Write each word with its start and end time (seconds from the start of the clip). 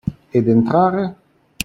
Ed 0.37 0.47
entrare? 0.55 1.05